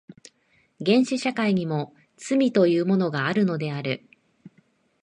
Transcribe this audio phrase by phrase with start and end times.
[0.83, 4.03] 原始社会にも罪というものがあるのである。